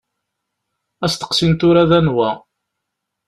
Asteqsi 1.05 1.45
n 1.51 1.53
tura 1.59 1.83
d 1.89 1.91
anwa. 1.97 2.29